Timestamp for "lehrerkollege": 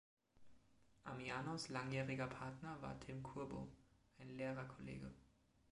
4.35-5.11